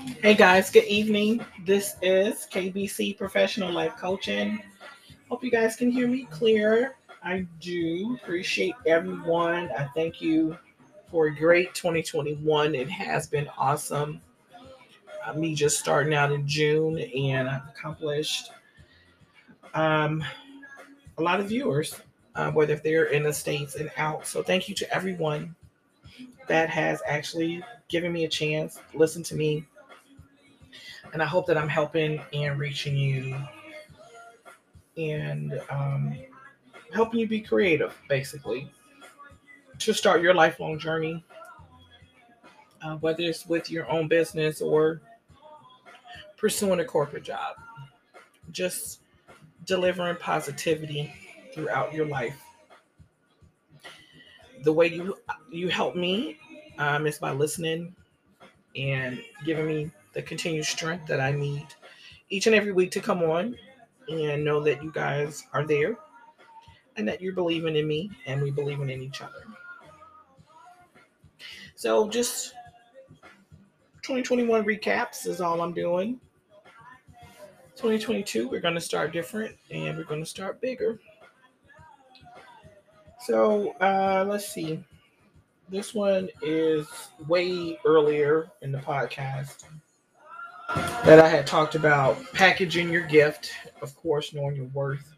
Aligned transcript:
Hey 0.00 0.34
guys, 0.34 0.70
good 0.70 0.84
evening. 0.84 1.44
This 1.66 1.96
is 2.00 2.46
KBC 2.50 3.18
Professional 3.18 3.70
Life 3.70 3.96
Coaching. 3.98 4.62
Hope 5.28 5.44
you 5.44 5.50
guys 5.50 5.76
can 5.76 5.90
hear 5.90 6.08
me 6.08 6.26
clear. 6.30 6.96
I 7.22 7.46
do 7.60 8.16
appreciate 8.22 8.74
everyone. 8.86 9.70
I 9.76 9.88
thank 9.94 10.22
you 10.22 10.56
for 11.10 11.26
a 11.26 11.34
great 11.34 11.74
2021. 11.74 12.74
It 12.74 12.88
has 12.88 13.26
been 13.26 13.46
awesome. 13.58 14.22
Uh, 15.26 15.34
me 15.34 15.54
just 15.54 15.78
starting 15.78 16.14
out 16.14 16.32
in 16.32 16.48
June, 16.48 16.98
and 16.98 17.46
I've 17.46 17.68
accomplished 17.68 18.52
um, 19.74 20.24
a 21.18 21.22
lot 21.22 21.40
of 21.40 21.48
viewers, 21.48 22.00
uh, 22.36 22.50
whether 22.52 22.76
they're 22.76 23.04
in 23.04 23.24
the 23.24 23.34
States 23.34 23.74
and 23.74 23.90
out. 23.98 24.26
So, 24.26 24.42
thank 24.42 24.66
you 24.66 24.74
to 24.76 24.94
everyone 24.94 25.54
that 26.48 26.70
has 26.70 27.02
actually 27.06 27.62
given 27.88 28.12
me 28.12 28.24
a 28.24 28.28
chance, 28.28 28.80
listen 28.94 29.22
to 29.24 29.34
me, 29.34 29.66
and 31.12 31.22
I 31.22 31.26
hope 31.26 31.46
that 31.46 31.58
I'm 31.58 31.68
helping 31.68 32.20
and 32.32 32.58
reaching 32.58 32.96
you 32.96 33.36
and 34.96 35.60
um, 35.70 36.16
helping 36.92 37.20
you 37.20 37.28
be 37.28 37.40
creative, 37.40 37.96
basically, 38.08 38.70
to 39.78 39.92
start 39.92 40.22
your 40.22 40.34
lifelong 40.34 40.78
journey, 40.78 41.24
uh, 42.82 42.96
whether 42.96 43.22
it's 43.22 43.46
with 43.46 43.70
your 43.70 43.90
own 43.90 44.08
business 44.08 44.60
or 44.60 45.00
pursuing 46.36 46.80
a 46.80 46.84
corporate 46.84 47.24
job. 47.24 47.56
Just 48.50 49.00
delivering 49.66 50.16
positivity 50.16 51.12
throughout 51.54 51.92
your 51.92 52.06
life. 52.06 52.42
The 54.62 54.72
way 54.72 54.88
you 54.88 55.16
you 55.50 55.68
help 55.68 55.96
me 55.96 56.38
um, 56.78 57.06
is 57.06 57.18
by 57.18 57.32
listening 57.32 57.94
and 58.76 59.20
giving 59.44 59.66
me 59.66 59.90
the 60.12 60.22
continued 60.22 60.64
strength 60.64 61.06
that 61.06 61.20
I 61.20 61.32
need 61.32 61.66
each 62.28 62.46
and 62.46 62.54
every 62.54 62.72
week 62.72 62.90
to 62.92 63.00
come 63.00 63.22
on 63.22 63.56
and 64.08 64.44
know 64.44 64.60
that 64.62 64.82
you 64.82 64.92
guys 64.92 65.44
are 65.52 65.66
there 65.66 65.96
and 66.96 67.06
that 67.08 67.20
you're 67.20 67.32
believing 67.32 67.76
in 67.76 67.86
me 67.86 68.10
and 68.26 68.42
we 68.42 68.50
believing 68.50 68.90
in 68.90 69.02
each 69.02 69.20
other. 69.20 69.44
So 71.74 72.08
just 72.08 72.54
2021 74.02 74.64
recaps 74.64 75.26
is 75.26 75.40
all 75.40 75.60
I'm 75.60 75.72
doing. 75.72 76.20
2022, 77.76 78.48
we're 78.48 78.60
going 78.60 78.74
to 78.74 78.80
start 78.80 79.12
different 79.12 79.56
and 79.70 79.96
we're 79.96 80.04
going 80.04 80.20
to 80.20 80.28
start 80.28 80.60
bigger. 80.60 80.98
So 83.20 83.70
uh, 83.80 84.24
let's 84.28 84.48
see. 84.48 84.84
This 85.68 85.94
one 85.94 86.28
is 86.42 86.86
way 87.28 87.78
earlier 87.86 88.50
in 88.60 88.72
the 88.72 88.78
podcast 88.78 89.64
that 90.76 91.18
I 91.18 91.28
had 91.28 91.46
talked 91.46 91.74
about 91.74 92.18
packaging 92.32 92.90
your 92.90 93.06
gift, 93.06 93.50
of 93.82 93.94
course, 93.96 94.32
knowing 94.32 94.56
your 94.56 94.66
worth, 94.66 95.14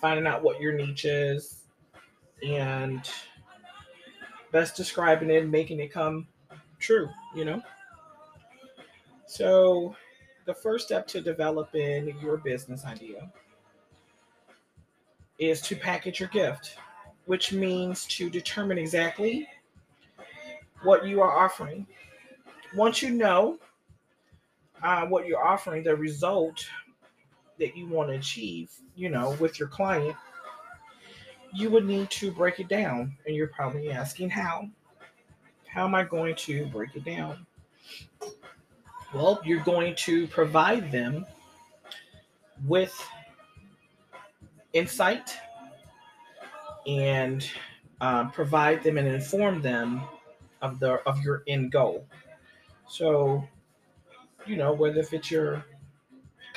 finding 0.00 0.26
out 0.26 0.42
what 0.42 0.60
your 0.60 0.72
niche 0.72 1.04
is, 1.04 1.64
and 2.46 3.08
best 4.52 4.76
describing 4.76 5.30
it 5.30 5.46
making 5.48 5.80
it 5.80 5.92
come 5.92 6.26
true, 6.78 7.08
you 7.34 7.44
know? 7.44 7.60
So, 9.26 9.94
the 10.46 10.54
first 10.54 10.86
step 10.86 11.06
to 11.08 11.20
developing 11.20 12.14
your 12.22 12.38
business 12.38 12.84
idea 12.84 13.30
is 15.38 15.60
to 15.62 15.76
package 15.76 16.20
your 16.20 16.30
gift, 16.30 16.76
which 17.26 17.52
means 17.52 18.06
to 18.06 18.30
determine 18.30 18.78
exactly 18.78 19.46
what 20.82 21.06
you 21.06 21.20
are 21.20 21.44
offering 21.44 21.86
once 22.74 23.02
you 23.02 23.10
know 23.10 23.58
uh, 24.82 25.06
what 25.06 25.26
you're 25.26 25.44
offering, 25.44 25.82
the 25.82 25.96
result 25.96 26.66
that 27.58 27.76
you 27.76 27.86
want 27.88 28.10
to 28.10 28.14
achieve, 28.14 28.70
you 28.94 29.08
know, 29.08 29.36
with 29.40 29.58
your 29.58 29.68
client, 29.68 30.16
you 31.52 31.70
would 31.70 31.86
need 31.86 32.10
to 32.10 32.30
break 32.30 32.60
it 32.60 32.68
down. 32.68 33.16
And 33.26 33.34
you're 33.34 33.48
probably 33.48 33.90
asking 33.90 34.30
how. 34.30 34.68
How 35.66 35.84
am 35.84 35.94
I 35.94 36.02
going 36.02 36.34
to 36.36 36.66
break 36.66 36.94
it 36.96 37.04
down? 37.04 37.46
Well, 39.12 39.40
you're 39.44 39.64
going 39.64 39.94
to 39.96 40.26
provide 40.28 40.90
them 40.92 41.26
with 42.66 42.94
insight 44.72 45.36
and 46.86 47.48
uh, 48.00 48.28
provide 48.30 48.82
them 48.82 48.98
and 48.98 49.08
inform 49.08 49.62
them 49.62 50.02
of 50.62 50.80
the 50.80 50.94
of 51.06 51.20
your 51.22 51.42
end 51.46 51.72
goal. 51.72 52.06
So, 52.88 53.44
you 54.46 54.56
know, 54.56 54.72
whether 54.72 55.00
if 55.00 55.12
it's 55.12 55.30
your 55.30 55.64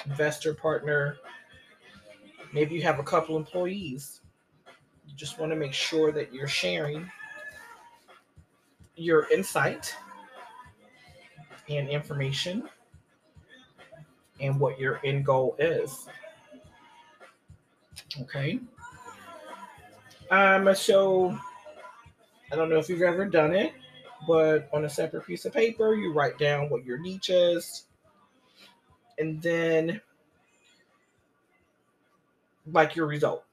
investor 0.06 0.54
partner, 0.54 1.18
maybe 2.54 2.76
you 2.76 2.82
have 2.84 3.00
a 3.00 3.04
couple 3.04 3.38
employees, 3.38 4.22
you 5.08 5.16
just 5.16 5.40
want 5.40 5.52
to 5.52 5.56
make 5.56 5.74
sure 5.74 6.12
that 6.12 6.34
you're 6.34 6.48
sharing 6.48 7.10
your 8.96 9.28
insight 9.32 9.96
and 11.70 11.90
information 11.90 12.68
and 14.40 14.60
what 14.60 14.80
your 14.80 15.00
end 15.04 15.26
goal 15.26 15.56
is. 15.60 16.08
Okay. 18.22 18.60
Um, 20.30 20.74
so 20.76 21.38
I 22.52 22.56
don't 22.56 22.70
know 22.70 22.78
if 22.78 22.90
you've 22.90 23.02
ever 23.02 23.26
done 23.26 23.54
it, 23.54 23.74
but 24.28 24.70
on 24.74 24.86
a 24.86 24.90
separate 24.90 25.26
piece 25.26 25.46
of 25.46 25.54
paper, 25.54 25.96
you 25.96 26.14
write 26.14 26.38
down 26.38 26.70
what 26.70 26.86
your 26.86 26.98
niche 26.98 27.30
is, 27.30 27.86
and 29.18 29.42
then 29.42 30.02
like 32.72 32.96
your 32.96 33.08
result. 33.08 33.44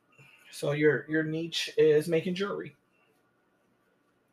So 0.50 0.72
your 0.72 1.06
your 1.08 1.22
niche 1.22 1.70
is 1.76 2.08
making 2.08 2.34
jewelry. 2.34 2.74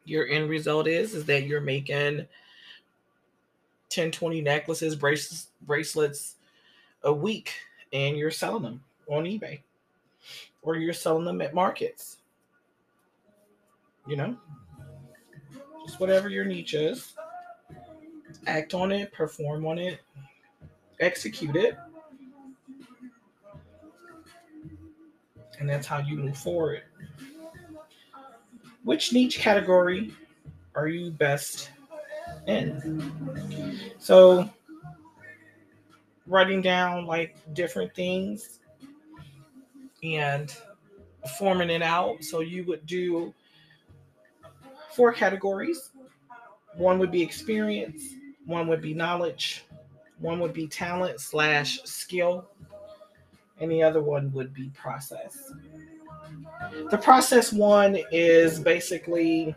Your 0.06 0.28
end 0.28 0.50
result 0.50 0.88
is 0.88 1.14
is 1.14 1.26
that 1.26 1.46
you're 1.46 1.62
making 1.62 2.28
10, 3.90 4.12
20 4.12 4.42
necklaces, 4.42 4.96
bracelets, 4.96 5.48
bracelets 5.62 6.36
a 7.04 7.14
week, 7.14 7.54
and 7.94 8.18
you're 8.18 8.32
selling 8.32 8.64
them 8.64 8.84
on 9.08 9.24
eBay, 9.24 9.62
or 10.62 10.76
you're 10.76 10.94
selling 10.94 11.26
them 11.26 11.42
at 11.42 11.54
markets. 11.54 12.18
You 14.08 14.18
know, 14.18 14.38
just 15.86 16.00
whatever 16.00 16.30
your 16.30 16.46
niche 16.46 16.74
is. 16.74 17.14
Act 18.48 18.74
on 18.74 18.92
it, 18.92 19.12
perform 19.14 19.66
on 19.66 19.78
it, 19.78 20.02
execute 21.00 21.56
it. 21.56 21.78
And 25.60 25.70
that's 25.70 25.88
how 25.88 26.00
you 26.00 26.18
move 26.18 26.38
forward. 26.38 26.84
Which 28.84 29.14
niche 29.14 29.40
category 29.40 30.14
are 30.76 30.88
you 30.88 31.12
best 31.12 31.72
in? 32.46 33.94
So, 33.98 34.50
writing 36.28 36.62
down 36.62 37.06
like 37.06 37.36
different 37.54 37.96
things 37.96 38.60
and 40.04 40.56
forming 41.38 41.70
it 41.70 41.82
out. 41.82 42.24
So, 42.24 42.42
you 42.42 42.64
would 42.66 42.86
do 42.86 43.34
four 44.96 45.14
categories. 45.14 45.92
One 46.76 47.00
would 47.00 47.12
be 47.12 47.22
experience, 47.22 48.04
one 48.46 48.68
would 48.68 48.82
be 48.82 48.94
knowledge, 48.94 49.66
one 50.20 50.40
would 50.40 50.54
be 50.54 50.68
talent 50.68 51.20
slash 51.20 51.80
skill, 51.84 52.50
and 53.60 53.72
the 53.72 53.82
other 53.82 54.02
one 54.02 54.32
would 54.34 54.54
be 54.54 54.70
process. 54.70 55.52
The 56.90 56.98
process 56.98 57.54
one 57.54 57.98
is 58.12 58.60
basically 58.60 59.56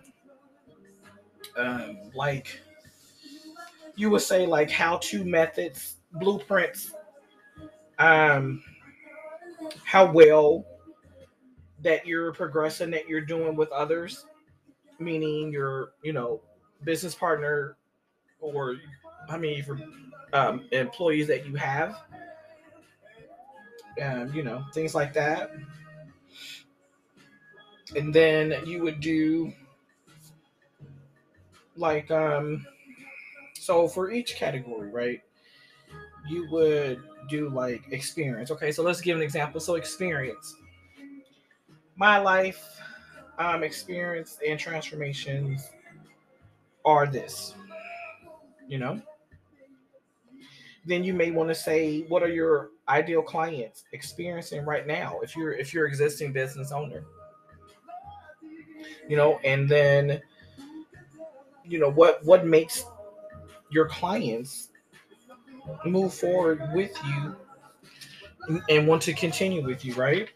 um, 1.56 1.99
like 2.15 2.60
you 3.96 4.11
would 4.11 4.23
say 4.23 4.46
like 4.46 4.70
how 4.70 4.99
to 4.99 5.25
methods, 5.25 5.96
blueprints, 6.12 6.93
um, 7.99 8.62
how 9.85 10.11
well 10.11 10.64
that 11.82 12.06
you're 12.06 12.32
progressing, 12.32 12.90
that 12.90 13.08
you're 13.08 13.20
doing 13.20 13.56
with 13.56 13.70
others, 13.73 14.25
meaning 14.99 15.53
your 15.53 15.91
you 16.03 16.12
know 16.12 16.41
business 16.85 17.15
partner 17.15 17.77
or 18.41 18.77
I 19.29 19.39
mean 19.39 19.65
for 19.65 19.81
um, 20.33 20.69
employees 20.73 21.29
that 21.29 21.47
you 21.47 21.56
have, 21.56 21.97
and 23.99 24.35
you 24.35 24.43
know 24.43 24.65
things 24.73 24.95
like 24.95 25.12
that. 25.15 25.50
And 27.97 28.15
then 28.15 28.67
you 28.67 28.83
would 28.83 29.00
do 29.00 29.53
like 31.77 32.11
um 32.11 32.67
so 33.55 33.89
for 33.89 34.11
each 34.12 34.37
category, 34.37 34.91
right? 34.91 35.23
You 36.29 36.49
would 36.50 37.03
do 37.29 37.49
like 37.49 37.83
experience. 37.91 38.50
Okay, 38.50 38.73
so 38.73 38.83
let's 38.83 39.00
give 39.00 39.17
an 39.17 39.23
example. 39.23 39.61
So 39.61 39.75
experience. 39.77 40.55
My 41.97 42.19
life 42.19 42.81
um, 43.38 43.62
experience 43.62 44.38
and 44.46 44.58
transformations 44.58 45.70
are 46.85 47.06
this 47.06 47.55
you 48.69 48.79
know? 48.79 49.00
Then 50.87 51.02
you 51.02 51.12
may 51.12 51.31
want 51.31 51.49
to 51.49 51.55
say, 51.55 52.02
what 52.02 52.23
are 52.23 52.29
your 52.29 52.70
ideal 52.88 53.23
clients 53.23 53.85
experiencing 53.93 54.64
right 54.64 54.87
now 54.87 55.19
if 55.23 55.35
you're 55.37 55.52
if 55.52 55.75
you're 55.75 55.87
existing 55.87 56.32
business 56.32 56.70
owner? 56.70 57.05
You 59.08 59.17
know, 59.17 59.40
and 59.43 59.69
then 59.69 60.20
you 61.64 61.79
know 61.79 61.90
what 61.90 62.25
what 62.25 62.46
makes 62.46 62.85
your 63.70 63.87
clients 63.87 64.69
move 65.85 66.14
forward 66.14 66.62
with 66.73 66.93
you 67.06 67.37
and 68.70 68.87
want 68.87 69.02
to 69.02 69.12
continue 69.12 69.67
with 69.67 69.85
you, 69.85 69.94
right? 69.94 70.31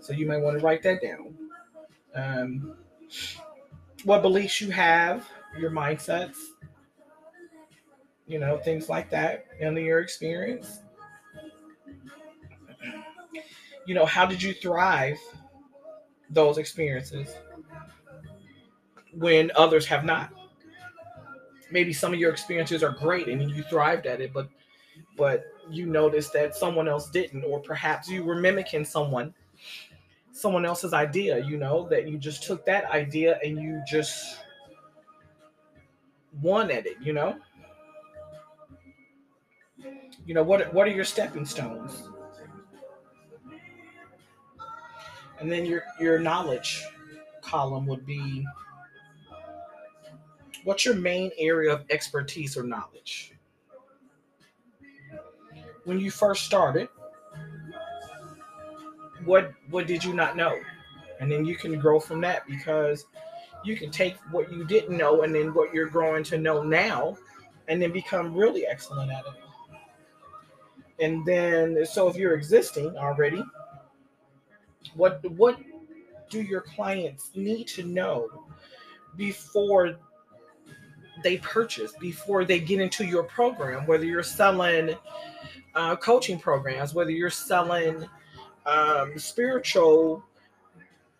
So 0.00 0.12
you 0.12 0.26
might 0.26 0.38
want 0.38 0.58
to 0.58 0.64
write 0.64 0.82
that 0.82 1.00
down. 1.02 1.34
Um, 2.14 2.76
what 4.04 4.22
beliefs 4.22 4.60
you 4.60 4.70
have, 4.70 5.26
your 5.58 5.70
mindsets, 5.70 6.36
you 8.26 8.38
know, 8.38 8.58
things 8.58 8.88
like 8.88 9.10
that 9.10 9.46
and 9.60 9.76
your 9.76 10.00
experience. 10.00 10.80
You 13.86 13.94
know, 13.94 14.06
how 14.06 14.24
did 14.24 14.42
you 14.42 14.54
thrive 14.54 15.18
those 16.30 16.58
experiences 16.58 17.34
when 19.12 19.50
others 19.56 19.86
have 19.86 20.04
not? 20.04 20.30
Maybe 21.70 21.92
some 21.92 22.14
of 22.14 22.20
your 22.20 22.30
experiences 22.30 22.82
are 22.82 22.92
great 22.92 23.28
and 23.28 23.50
you 23.50 23.62
thrived 23.64 24.06
at 24.06 24.20
it, 24.20 24.32
but 24.32 24.48
but 25.16 25.44
you 25.70 25.86
noticed 25.86 26.32
that 26.32 26.54
someone 26.54 26.88
else 26.88 27.10
didn't, 27.10 27.44
or 27.44 27.60
perhaps 27.60 28.08
you 28.08 28.24
were 28.24 28.36
mimicking 28.36 28.84
someone 28.84 29.34
someone 30.34 30.66
else's 30.66 30.92
idea, 30.92 31.38
you 31.44 31.56
know, 31.56 31.86
that 31.88 32.08
you 32.08 32.18
just 32.18 32.42
took 32.42 32.66
that 32.66 32.84
idea 32.90 33.38
and 33.44 33.56
you 33.56 33.80
just 33.86 34.40
won 36.42 36.72
at 36.72 36.86
it, 36.86 36.96
you 37.00 37.12
know? 37.12 37.36
You 40.26 40.34
know, 40.34 40.42
what 40.42 40.74
what 40.74 40.88
are 40.88 40.90
your 40.90 41.04
stepping 41.04 41.44
stones? 41.44 42.08
And 45.38 45.50
then 45.50 45.64
your 45.64 45.84
your 46.00 46.18
knowledge 46.18 46.84
column 47.40 47.86
would 47.86 48.04
be 48.04 48.44
what's 50.64 50.84
your 50.84 50.94
main 50.94 51.30
area 51.38 51.72
of 51.72 51.84
expertise 51.90 52.56
or 52.56 52.64
knowledge? 52.64 53.34
When 55.84 56.00
you 56.00 56.10
first 56.10 56.44
started, 56.44 56.88
what 59.24 59.52
what 59.70 59.86
did 59.86 60.04
you 60.04 60.14
not 60.14 60.36
know? 60.36 60.58
And 61.20 61.30
then 61.30 61.44
you 61.44 61.56
can 61.56 61.78
grow 61.78 62.00
from 62.00 62.20
that 62.22 62.46
because 62.46 63.06
you 63.64 63.76
can 63.76 63.90
take 63.90 64.16
what 64.30 64.52
you 64.52 64.64
didn't 64.64 64.96
know 64.96 65.22
and 65.22 65.34
then 65.34 65.54
what 65.54 65.72
you're 65.72 65.88
growing 65.88 66.22
to 66.24 66.38
know 66.38 66.62
now 66.62 67.16
and 67.68 67.80
then 67.80 67.92
become 67.92 68.34
really 68.34 68.66
excellent 68.66 69.10
at 69.10 69.24
it. 69.26 71.04
And 71.04 71.24
then 71.26 71.84
so 71.86 72.08
if 72.08 72.16
you're 72.16 72.34
existing 72.34 72.96
already, 72.96 73.42
what 74.94 75.24
what 75.32 75.58
do 76.30 76.42
your 76.42 76.60
clients 76.60 77.30
need 77.34 77.66
to 77.68 77.82
know 77.82 78.46
before 79.16 79.96
they 81.22 81.38
purchase, 81.38 81.92
before 82.00 82.44
they 82.44 82.60
get 82.60 82.80
into 82.80 83.04
your 83.04 83.22
program, 83.22 83.86
whether 83.86 84.04
you're 84.04 84.22
selling 84.22 84.94
uh, 85.74 85.96
coaching 85.96 86.38
programs, 86.38 86.94
whether 86.94 87.10
you're 87.10 87.30
selling 87.30 88.06
um, 88.66 89.18
spiritual 89.18 90.24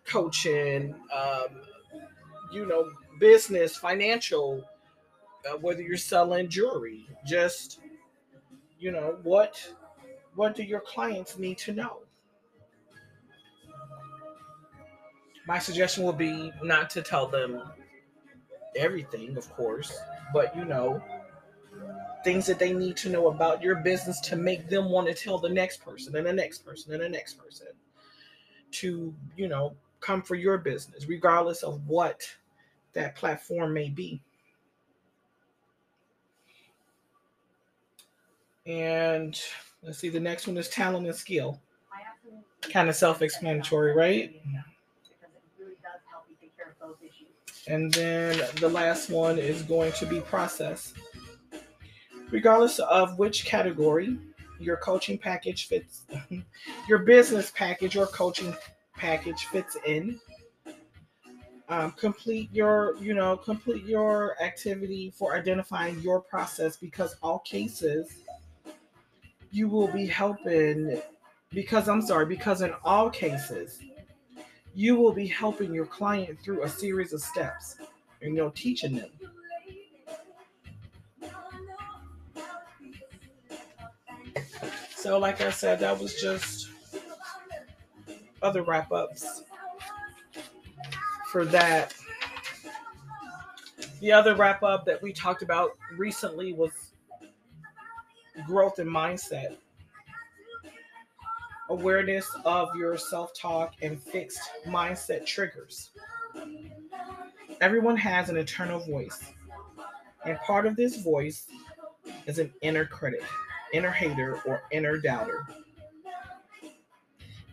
coaching, 0.05 0.95
um, 1.13 1.61
you 2.51 2.65
know, 2.65 2.89
business, 3.19 3.75
financial, 3.75 4.63
uh, 5.47 5.57
whether 5.57 5.81
you're 5.81 5.97
selling 5.97 6.49
jewelry, 6.49 7.07
just 7.25 7.79
you 8.79 8.91
know 8.91 9.17
what 9.23 9.73
what 10.35 10.55
do 10.55 10.63
your 10.63 10.81
clients 10.81 11.37
need 11.37 11.57
to 11.59 11.71
know? 11.71 11.99
My 15.47 15.59
suggestion 15.59 16.03
will 16.03 16.13
be 16.13 16.51
not 16.63 16.89
to 16.91 17.01
tell 17.01 17.27
them 17.27 17.61
everything, 18.75 19.37
of 19.37 19.49
course, 19.53 19.95
but 20.33 20.55
you 20.55 20.65
know, 20.65 21.01
things 22.25 22.47
that 22.47 22.57
they 22.57 22.73
need 22.73 22.97
to 22.97 23.09
know 23.09 23.27
about 23.27 23.61
your 23.61 23.75
business 23.75 24.19
to 24.19 24.35
make 24.35 24.67
them 24.67 24.89
want 24.89 25.07
to 25.07 25.13
tell 25.13 25.37
the 25.37 25.47
next 25.47 25.77
person 25.85 26.15
and 26.15 26.25
the 26.25 26.33
next 26.33 26.65
person 26.65 26.91
and 26.91 27.03
the 27.03 27.07
next 27.07 27.35
person 27.35 27.67
to, 28.71 29.13
you 29.37 29.47
know, 29.47 29.75
come 30.01 30.23
for 30.23 30.33
your 30.33 30.57
business, 30.57 31.05
regardless 31.07 31.61
of 31.61 31.87
what 31.87 32.27
that 32.93 33.15
platform 33.15 33.73
may 33.73 33.89
be. 33.89 34.19
And 38.65 39.39
let's 39.83 39.99
see, 39.99 40.09
the 40.09 40.19
next 40.19 40.47
one 40.47 40.57
is 40.57 40.67
talent 40.67 41.05
and 41.05 41.15
skill. 41.15 41.61
Kind 42.61 42.89
of 42.89 42.95
self 42.95 43.21
explanatory, 43.21 43.93
right? 43.93 44.41
And 47.67 47.93
then 47.93 48.41
the 48.59 48.69
last 48.69 49.11
one 49.11 49.37
is 49.37 49.61
going 49.61 49.91
to 49.93 50.07
be 50.07 50.21
process 50.21 50.93
regardless 52.31 52.79
of 52.79 53.17
which 53.17 53.45
category 53.45 54.17
your 54.59 54.77
coaching 54.77 55.17
package 55.17 55.67
fits, 55.67 56.03
your 56.87 56.99
business 56.99 57.51
package 57.55 57.95
or 57.95 58.07
coaching 58.07 58.55
package 58.95 59.45
fits 59.45 59.77
in. 59.85 60.19
Um, 61.67 61.91
complete 61.93 62.49
your, 62.53 62.95
you 62.97 63.15
know, 63.15 63.35
complete 63.35 63.85
your 63.85 64.35
activity 64.41 65.11
for 65.15 65.35
identifying 65.35 65.99
your 65.99 66.21
process 66.21 66.77
because 66.77 67.15
all 67.23 67.39
cases 67.39 68.17
you 69.51 69.67
will 69.67 69.87
be 69.87 70.05
helping 70.05 71.01
because 71.49 71.87
I'm 71.87 72.01
sorry, 72.01 72.25
because 72.25 72.61
in 72.61 72.73
all 72.83 73.09
cases 73.09 73.79
you 74.75 74.95
will 74.95 75.13
be 75.13 75.25
helping 75.25 75.73
your 75.73 75.85
client 75.85 76.39
through 76.39 76.63
a 76.63 76.69
series 76.69 77.13
of 77.13 77.21
steps 77.21 77.77
and 78.21 78.35
you 78.35 78.41
know 78.41 78.51
teaching 78.53 78.95
them 78.95 79.09
So, 85.05 85.19
like 85.19 85.39
I 85.39 85.51
said, 85.51 85.81
that 85.81 85.99
was 85.99 86.19
just 86.19 86.67
other 88.41 88.63
wrap 88.63 88.91
ups 88.91 89.43
for 91.31 91.45
that. 91.45 91.93
The 94.01 94.11
other 94.11 94.33
wrap 94.33 94.63
up 94.63 94.83
that 94.85 95.03
we 95.03 95.13
talked 95.13 95.43
about 95.43 95.73
recently 95.95 96.53
was 96.53 96.71
growth 98.47 98.79
and 98.79 98.89
mindset, 98.89 99.57
awareness 101.69 102.27
of 102.43 102.75
your 102.75 102.97
self 102.97 103.31
talk, 103.39 103.75
and 103.83 104.01
fixed 104.01 104.41
mindset 104.65 105.27
triggers. 105.27 105.91
Everyone 107.61 107.95
has 107.95 108.29
an 108.29 108.37
internal 108.37 108.79
voice, 108.79 109.33
and 110.25 110.39
part 110.39 110.65
of 110.65 110.75
this 110.75 111.03
voice 111.03 111.45
is 112.25 112.39
an 112.39 112.51
inner 112.63 112.85
critic 112.85 113.21
inner 113.73 113.91
hater, 113.91 114.41
or 114.45 114.63
inner 114.71 114.97
doubter. 114.97 115.45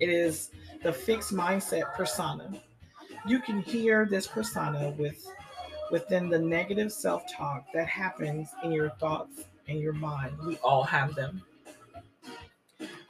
It 0.00 0.08
is 0.08 0.50
the 0.82 0.92
fixed 0.92 1.32
mindset 1.32 1.94
persona. 1.94 2.50
You 3.26 3.40
can 3.40 3.60
hear 3.60 4.04
this 4.04 4.26
persona 4.26 4.94
with 4.98 5.26
within 5.90 6.28
the 6.28 6.38
negative 6.38 6.90
self-talk 6.90 7.66
that 7.74 7.86
happens 7.86 8.48
in 8.64 8.72
your 8.72 8.90
thoughts 8.98 9.44
and 9.68 9.78
your 9.78 9.92
mind. 9.92 10.34
We 10.46 10.56
all 10.58 10.82
have 10.82 11.14
them. 11.14 11.42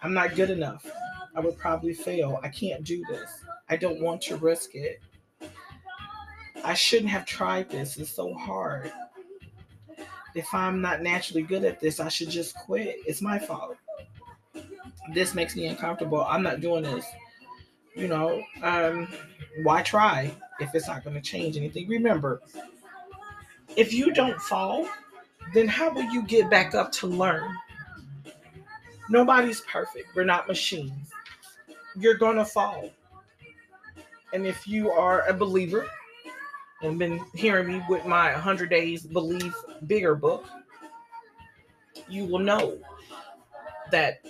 I'm 0.02 0.12
not 0.12 0.34
good 0.34 0.50
enough. 0.50 0.84
I 1.34 1.40
would 1.40 1.56
probably 1.56 1.94
fail. 1.94 2.40
I 2.42 2.48
can't 2.48 2.82
do 2.84 3.02
this. 3.08 3.30
I 3.68 3.76
don't 3.76 4.02
want 4.02 4.20
to 4.22 4.36
risk 4.36 4.74
it. 4.74 5.00
I 6.64 6.74
shouldn't 6.74 7.10
have 7.10 7.24
tried 7.24 7.70
this. 7.70 7.96
It's 7.96 8.10
so 8.10 8.34
hard 8.34 8.92
if 10.34 10.52
I'm 10.54 10.80
not 10.80 11.02
naturally 11.02 11.42
good 11.42 11.64
at 11.64 11.80
this, 11.80 12.00
I 12.00 12.08
should 12.08 12.30
just 12.30 12.54
quit. 12.54 12.96
It's 13.06 13.22
my 13.22 13.38
fault. 13.38 13.76
This 15.12 15.34
makes 15.34 15.56
me 15.56 15.66
uncomfortable. 15.66 16.24
I'm 16.24 16.42
not 16.42 16.60
doing 16.60 16.84
this. 16.84 17.04
You 17.94 18.08
know, 18.08 18.42
um, 18.62 19.08
why 19.64 19.82
try 19.82 20.32
if 20.60 20.74
it's 20.74 20.88
not 20.88 21.04
going 21.04 21.14
to 21.14 21.20
change 21.20 21.56
anything? 21.56 21.88
Remember, 21.88 22.40
if 23.76 23.92
you 23.92 24.12
don't 24.12 24.40
fall, 24.40 24.88
then 25.52 25.68
how 25.68 25.92
will 25.92 26.04
you 26.04 26.22
get 26.22 26.48
back 26.48 26.74
up 26.74 26.92
to 26.92 27.06
learn? 27.06 27.54
Nobody's 29.10 29.60
perfect. 29.62 30.08
We're 30.14 30.24
not 30.24 30.48
machines. 30.48 31.10
You're 31.96 32.16
going 32.16 32.36
to 32.36 32.44
fall. 32.44 32.90
And 34.32 34.46
if 34.46 34.66
you 34.66 34.90
are 34.90 35.28
a 35.28 35.34
believer, 35.34 35.86
and 36.82 36.98
been 36.98 37.24
hearing 37.34 37.68
me 37.68 37.82
with 37.88 38.04
my 38.04 38.32
100 38.32 38.68
Days 38.68 39.02
Believe 39.04 39.54
Bigger 39.86 40.14
book, 40.14 40.46
you 42.08 42.24
will 42.26 42.38
know 42.38 42.78
that 43.90 44.22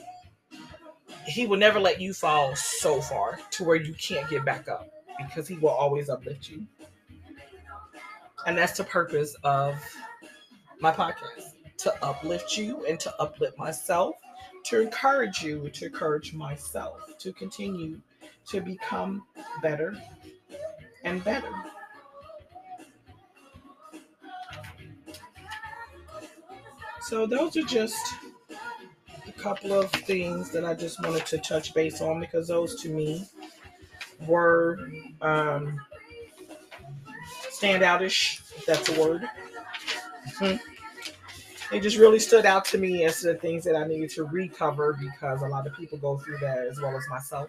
he 1.27 1.47
will 1.47 1.57
never 1.57 1.81
let 1.81 2.01
you 2.01 2.13
fall 2.13 2.55
so 2.55 3.01
far 3.01 3.39
to 3.53 3.65
where 3.65 3.77
you 3.77 3.95
can't 3.95 4.29
get 4.29 4.45
back 4.45 4.69
up 4.69 4.89
because 5.19 5.47
he 5.47 5.55
will 5.57 5.71
always 5.71 6.09
uplift 6.09 6.49
you. 6.49 6.67
And 8.47 8.59
that's 8.59 8.77
the 8.77 8.85
purpose 8.85 9.37
of 9.45 9.77
my 10.81 10.93
podcast 10.93 11.53
to 11.79 12.05
uplift 12.05 12.57
you 12.57 12.85
and 12.87 12.99
to 13.01 13.15
uplift 13.21 13.57
myself, 13.57 14.17
to 14.65 14.81
encourage 14.81 15.43
you, 15.43 15.69
to 15.71 15.87
encourage 15.87 16.33
myself 16.33 17.17
to 17.19 17.33
continue 17.33 18.01
to 18.49 18.61
become 18.61 19.25
better 19.63 19.97
and 21.05 21.23
better. 21.25 21.51
So, 27.03 27.27
those 27.27 27.57
are 27.57 27.63
just 27.63 28.15
a 29.27 29.33
couple 29.33 29.73
of 29.73 29.91
things 29.91 30.51
that 30.51 30.65
I 30.65 30.75
just 30.75 31.03
wanted 31.03 31.27
to 31.27 31.39
touch 31.39 31.75
base 31.75 32.01
on 32.01 32.21
because 32.21 32.49
those 32.49 32.81
to 32.83 32.89
me 32.89 33.27
were 34.27 34.79
um, 35.21 35.81
standoutish, 37.51 38.41
if 38.57 38.67
that's 38.67 38.89
a 38.89 39.01
word. 39.01 39.29
Mm-hmm. 40.39 40.57
They 41.71 41.81
just 41.81 41.97
really 41.97 42.19
stood 42.19 42.45
out 42.45 42.67
to 42.67 42.79
me 42.79 43.05
as 43.05 43.23
the 43.23 43.35
things 43.35 43.65
that 43.65 43.75
I 43.75 43.87
needed 43.87 44.11
to 44.11 44.25
recover 44.25 44.99
because 45.01 45.41
a 45.43 45.47
lot 45.47 45.67
of 45.67 45.75
people 45.75 45.97
go 45.97 46.19
through 46.19 46.39
that 46.39 46.59
as 46.59 46.81
well 46.81 46.95
as 46.97 47.09
myself. 47.09 47.49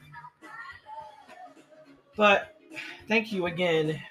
But 2.15 2.55
thank 3.07 3.31
you 3.31 3.47
again 3.47 4.01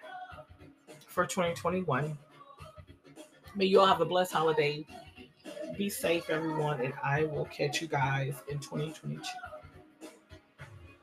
for 1.07 1.25
2021. 1.25 2.19
May 3.55 3.65
you 3.65 3.81
all 3.81 3.87
have 3.87 4.01
a 4.01 4.05
blessed 4.05 4.33
holiday. 4.33 4.85
Be 5.77 5.89
safe, 5.89 6.29
everyone, 6.29 6.81
and 6.83 6.93
I 7.03 7.25
will 7.25 7.47
catch 7.47 7.81
you 7.81 7.89
guys 7.89 8.35
in 8.49 8.59
2022. 8.59 9.23